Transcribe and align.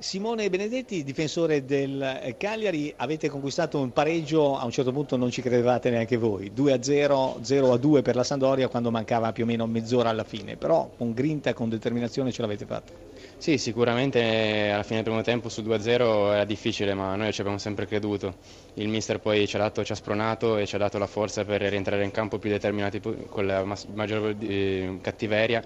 Simone 0.00 0.48
Benedetti, 0.48 1.02
difensore 1.02 1.64
del 1.64 2.36
Cagliari, 2.38 2.94
avete 2.98 3.28
conquistato 3.28 3.80
un 3.80 3.90
pareggio, 3.90 4.56
a 4.56 4.64
un 4.64 4.70
certo 4.70 4.92
punto 4.92 5.16
non 5.16 5.28
ci 5.32 5.42
credevate 5.42 5.90
neanche 5.90 6.16
voi, 6.16 6.52
2-0, 6.54 7.40
0-2 7.40 8.02
per 8.02 8.14
la 8.14 8.22
Sandoria 8.22 8.68
quando 8.68 8.92
mancava 8.92 9.32
più 9.32 9.42
o 9.42 9.46
meno 9.48 9.66
mezz'ora 9.66 10.10
alla 10.10 10.22
fine, 10.22 10.56
però 10.56 10.88
con 10.96 11.12
grinta, 11.12 11.52
con 11.52 11.68
determinazione 11.68 12.30
ce 12.30 12.42
l'avete 12.42 12.64
fatta. 12.64 12.92
Sì, 13.38 13.58
sicuramente 13.58 14.70
alla 14.70 14.84
fine 14.84 15.02
del 15.02 15.06
primo 15.06 15.22
tempo 15.22 15.48
su 15.48 15.62
2-0 15.62 16.32
era 16.32 16.44
difficile, 16.44 16.94
ma 16.94 17.16
noi 17.16 17.32
ci 17.32 17.40
abbiamo 17.40 17.58
sempre 17.58 17.84
creduto. 17.86 18.36
Il 18.74 18.86
mister 18.86 19.18
poi 19.18 19.48
ci 19.48 19.56
ha, 19.56 19.58
dato, 19.58 19.84
ci 19.84 19.90
ha 19.90 19.96
spronato 19.96 20.58
e 20.58 20.66
ci 20.66 20.76
ha 20.76 20.78
dato 20.78 20.98
la 20.98 21.08
forza 21.08 21.44
per 21.44 21.60
rientrare 21.62 22.04
in 22.04 22.12
campo 22.12 22.38
più 22.38 22.50
determinati 22.50 23.00
con 23.00 23.44
la 23.44 23.64
maggior 23.64 24.36
eh, 24.38 24.98
cattiveria 25.02 25.60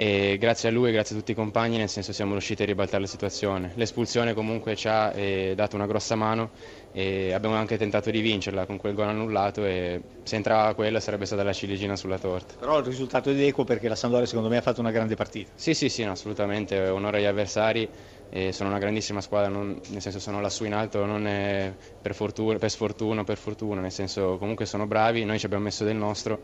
e 0.00 0.38
grazie 0.38 0.70
a 0.70 0.72
lui 0.72 0.88
e 0.88 0.92
grazie 0.92 1.14
a 1.14 1.18
tutti 1.18 1.32
i 1.32 1.34
compagni 1.34 1.76
nel 1.76 1.90
senso 1.90 2.14
siamo 2.14 2.32
riusciti 2.32 2.62
a 2.62 2.64
ribaltare 2.64 3.02
la 3.02 3.06
situazione. 3.06 3.72
L'espulsione 3.74 4.32
comunque 4.32 4.74
ci 4.74 4.88
ha 4.88 5.12
eh, 5.14 5.52
dato 5.54 5.76
una 5.76 5.84
grossa 5.84 6.14
mano 6.14 6.52
e 6.90 7.34
abbiamo 7.34 7.54
anche 7.54 7.76
tentato 7.76 8.10
di 8.10 8.22
vincerla 8.22 8.64
con 8.64 8.78
quel 8.78 8.94
gol 8.94 9.08
annullato 9.08 9.62
e 9.66 10.00
se 10.22 10.36
entrava 10.36 10.72
quella 10.72 11.00
sarebbe 11.00 11.26
stata 11.26 11.42
la 11.42 11.52
ciliegina 11.52 11.96
sulla 11.96 12.18
torta. 12.18 12.54
Però 12.58 12.78
il 12.78 12.84
risultato 12.86 13.28
è 13.28 13.38
equo 13.42 13.64
perché 13.64 13.88
la 13.88 13.94
Sampdoria 13.94 14.26
secondo 14.26 14.48
me 14.48 14.56
ha 14.56 14.62
fatto 14.62 14.80
una 14.80 14.90
grande 14.90 15.16
partita. 15.16 15.50
Sì, 15.54 15.74
sì, 15.74 15.90
sì, 15.90 16.02
no, 16.02 16.12
assolutamente, 16.12 16.78
onore 16.88 17.18
agli 17.18 17.26
avversari, 17.26 17.86
e 18.30 18.52
sono 18.52 18.70
una 18.70 18.78
grandissima 18.78 19.20
squadra, 19.20 19.50
non, 19.50 19.78
nel 19.88 20.00
senso 20.00 20.18
sono 20.18 20.40
lassù 20.40 20.64
in 20.64 20.72
alto, 20.72 21.04
non 21.04 21.24
per, 22.00 22.14
fortuna, 22.14 22.56
per 22.56 22.70
sfortuna 22.70 23.20
o 23.20 23.24
per 23.24 23.36
fortuna, 23.36 23.82
nel 23.82 23.92
senso 23.92 24.38
comunque 24.38 24.64
sono 24.64 24.86
bravi, 24.86 25.26
noi 25.26 25.38
ci 25.38 25.44
abbiamo 25.44 25.64
messo 25.64 25.84
del 25.84 25.96
nostro 25.96 26.40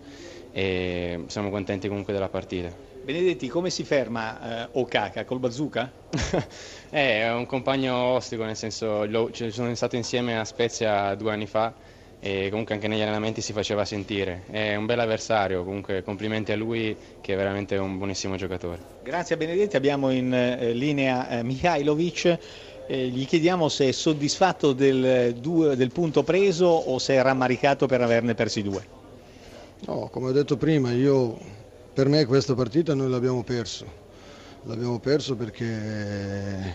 e 0.53 1.25
siamo 1.29 1.49
contenti 1.49 1.89
comunque 1.89 2.13
della 2.13 2.29
partita. 2.29 2.96
Benedetti, 3.07 3.47
come 3.47 3.71
si 3.71 3.85
ferma 3.85 4.65
eh, 4.65 4.69
Okaka? 4.73 5.25
Col 5.25 5.39
bazooka? 5.39 5.93
eh, 6.91 7.21
è 7.21 7.33
un 7.33 7.47
compagno 7.47 7.95
ostico, 7.95 8.43
nel 8.43 8.57
senso, 8.57 9.05
lo, 9.05 9.31
sono 9.33 9.73
stato 9.77 9.95
insieme 9.95 10.37
a 10.37 10.45
Spezia 10.45 11.15
due 11.15 11.31
anni 11.31 11.47
fa 11.47 11.73
e 12.19 12.49
comunque 12.51 12.75
anche 12.75 12.89
negli 12.89 13.03
allenamenti 13.03 13.43
si 13.43 13.53
faceva 13.53 13.85
sentire. 13.85 14.43
È 14.51 14.75
un 14.75 14.87
bel 14.87 14.99
avversario, 14.99 15.63
comunque 15.63 16.03
complimenti 16.03 16.51
a 16.51 16.57
lui 16.57 16.97
che 17.21 17.35
è 17.35 17.37
veramente 17.37 17.77
un 17.77 17.97
buonissimo 17.97 18.35
giocatore. 18.35 18.81
Grazie 19.05 19.37
a 19.37 19.39
Benedetti, 19.39 19.77
abbiamo 19.77 20.11
in 20.11 20.35
eh, 20.35 20.73
linea 20.73 21.29
eh, 21.29 21.43
Mihailovic. 21.45 22.39
Eh, 22.89 23.07
gli 23.07 23.25
chiediamo 23.25 23.69
se 23.69 23.87
è 23.87 23.93
soddisfatto 23.93 24.73
del, 24.73 25.37
due, 25.37 25.77
del 25.77 25.93
punto 25.93 26.25
preso 26.25 26.67
o 26.67 26.99
se 26.99 27.15
è 27.15 27.23
rammaricato 27.23 27.87
per 27.87 28.01
averne 28.01 28.35
persi 28.35 28.63
due. 28.63 28.85
No, 29.87 30.09
come 30.11 30.31
ho 30.31 30.33
detto 30.33 30.57
prima, 30.57 30.91
io 30.91 31.39
per 31.97 32.11
me 32.11 32.27
questa 32.27 32.55
partita 32.55 32.95
noi 32.95 33.09
l'abbiamo 33.09 33.43
perso, 33.43 33.87
l'abbiamo 34.65 34.99
perso 34.99 35.35
perché 35.35 36.75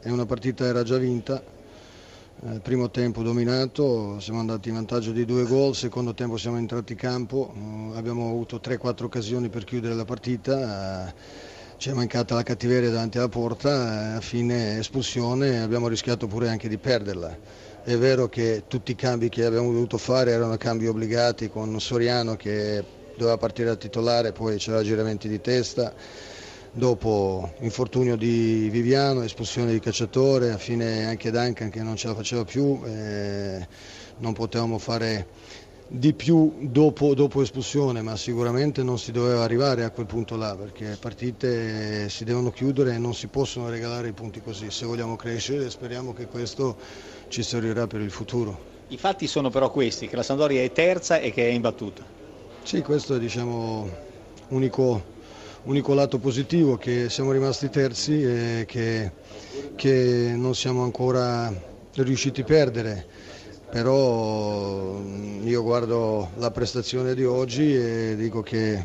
è 0.00 0.10
una 0.10 0.26
partita 0.26 0.66
era 0.66 0.82
già 0.82 0.98
vinta, 0.98 1.42
eh, 2.42 2.60
primo 2.60 2.90
tempo 2.90 3.22
dominato, 3.22 4.20
siamo 4.20 4.40
andati 4.40 4.68
in 4.68 4.74
vantaggio 4.74 5.12
di 5.12 5.24
due 5.24 5.44
gol, 5.44 5.74
secondo 5.74 6.12
tempo 6.12 6.36
siamo 6.36 6.58
entrati 6.58 6.92
in 6.92 6.98
campo, 6.98 7.54
eh, 7.54 7.96
abbiamo 7.96 8.28
avuto 8.28 8.60
3-4 8.62 9.04
occasioni 9.04 9.48
per 9.48 9.64
chiudere 9.64 9.94
la 9.94 10.04
partita, 10.04 11.08
eh, 11.08 11.14
ci 11.78 11.88
è 11.88 11.94
mancata 11.94 12.34
la 12.34 12.42
cattiveria 12.42 12.90
davanti 12.90 13.16
alla 13.16 13.30
porta, 13.30 14.16
a 14.16 14.20
fine 14.20 14.76
espulsione 14.76 15.62
abbiamo 15.62 15.88
rischiato 15.88 16.26
pure 16.26 16.50
anche 16.50 16.68
di 16.68 16.76
perderla. 16.76 17.34
È 17.82 17.96
vero 17.96 18.28
che 18.28 18.64
tutti 18.68 18.90
i 18.90 18.94
cambi 18.94 19.30
che 19.30 19.46
abbiamo 19.46 19.72
dovuto 19.72 19.96
fare 19.96 20.32
erano 20.32 20.58
cambi 20.58 20.86
obbligati 20.86 21.48
con 21.48 21.80
Soriano 21.80 22.36
che 22.36 23.03
doveva 23.16 23.36
partire 23.36 23.68
da 23.68 23.76
titolare, 23.76 24.32
poi 24.32 24.56
c'era 24.56 24.82
giramenti 24.82 25.28
di 25.28 25.40
testa, 25.40 25.92
dopo 26.72 27.52
infortunio 27.60 28.16
di 28.16 28.68
Viviano, 28.70 29.22
espulsione 29.22 29.72
di 29.72 29.80
cacciatore, 29.80 30.52
a 30.52 30.58
fine 30.58 31.06
anche 31.06 31.30
Duncan 31.30 31.70
che 31.70 31.82
non 31.82 31.96
ce 31.96 32.08
la 32.08 32.14
faceva 32.14 32.44
più, 32.44 32.80
eh, 32.84 33.66
non 34.18 34.32
potevamo 34.32 34.78
fare 34.78 35.26
di 35.86 36.12
più 36.12 36.52
dopo, 36.60 37.14
dopo, 37.14 37.42
espulsione, 37.42 38.02
ma 38.02 38.16
sicuramente 38.16 38.82
non 38.82 38.98
si 38.98 39.12
doveva 39.12 39.44
arrivare 39.44 39.84
a 39.84 39.90
quel 39.90 40.06
punto 40.06 40.36
là, 40.36 40.56
perché 40.56 40.96
partite 40.98 42.08
si 42.08 42.24
devono 42.24 42.50
chiudere 42.50 42.94
e 42.94 42.98
non 42.98 43.14
si 43.14 43.28
possono 43.28 43.68
regalare 43.68 44.08
i 44.08 44.12
punti 44.12 44.40
così. 44.40 44.70
Se 44.70 44.86
vogliamo 44.86 45.16
crescere 45.16 45.70
speriamo 45.70 46.12
che 46.12 46.26
questo 46.26 46.76
ci 47.28 47.42
servirà 47.42 47.86
per 47.86 48.00
il 48.00 48.10
futuro. 48.10 48.72
I 48.88 48.96
fatti 48.96 49.26
sono 49.26 49.50
però 49.50 49.70
questi, 49.70 50.08
che 50.08 50.16
la 50.16 50.22
Sandoria 50.22 50.62
è 50.62 50.72
terza 50.72 51.18
e 51.18 51.32
che 51.32 51.48
è 51.48 51.52
imbattuta. 51.52 52.23
Sì, 52.64 52.80
questo 52.80 53.16
è 53.16 53.18
diciamo, 53.18 53.86
unico, 54.48 55.02
unico 55.64 55.92
lato 55.92 56.18
positivo, 56.18 56.78
che 56.78 57.10
siamo 57.10 57.30
rimasti 57.30 57.68
terzi 57.68 58.22
e 58.24 58.64
che, 58.66 59.12
che 59.76 60.32
non 60.34 60.54
siamo 60.54 60.82
ancora 60.82 61.52
riusciti 61.96 62.40
a 62.40 62.44
perdere. 62.44 63.06
Però 63.70 64.98
io 65.42 65.62
guardo 65.62 66.30
la 66.36 66.50
prestazione 66.50 67.14
di 67.14 67.26
oggi 67.26 67.76
e 67.76 68.16
dico 68.16 68.40
che 68.40 68.82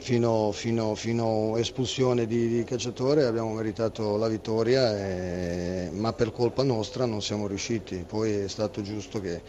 fino, 0.00 0.50
fino, 0.52 0.94
fino 0.94 1.56
espulsione 1.56 2.26
di, 2.26 2.48
di, 2.48 2.64
cacciatore 2.64 3.24
abbiamo 3.24 3.52
meritato 3.52 4.16
la 4.16 4.28
vittoria, 4.28 4.96
e, 4.96 5.90
ma 5.92 6.12
per 6.12 6.32
colpa 6.32 6.62
nostra 6.62 7.04
non 7.04 7.22
siamo 7.22 7.46
riusciti. 7.46 8.04
Poi 8.06 8.32
è 8.32 8.48
stato 8.48 8.82
giusto 8.82 9.20
che 9.20 9.40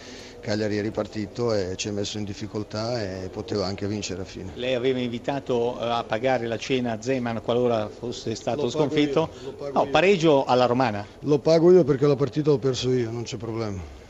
Cagliari 0.42 0.78
è 0.78 0.82
ripartito 0.82 1.54
e 1.54 1.76
ci 1.78 1.88
ha 1.88 1.92
messo 1.92 2.18
in 2.18 2.26
difficoltà 2.26 3.02
e 3.02 3.30
poteva 3.30 3.66
anche 3.66 3.88
vincere 3.88 4.22
alla 4.22 4.30
fine. 4.30 4.52
Lei 4.56 4.74
aveva 4.74 5.00
invitato 5.00 5.80
eh, 5.80 5.86
a 5.86 6.04
pagare 6.04 6.48
la 6.48 6.58
cena 6.58 6.94
a 6.94 7.02
Zeman 7.02 7.42
qualora 7.42 7.88
fosse 7.90 8.36
stato 8.36 8.70
sconfitto? 8.70 9.30
Io, 9.44 9.72
no, 9.72 9.88
pareggio 9.88 10.44
alla 10.46 10.66
romana. 10.66 11.06
Lo 11.20 11.40
pago 11.40 11.72
io 11.72 11.84
perché 11.84 12.06
la 12.06 12.16
partita 12.16 12.50
l'ho 12.50 12.58
perso 12.58 12.92
io, 12.92 13.10
non 13.10 13.24
c'è 13.24 13.38
problema. 13.38 14.00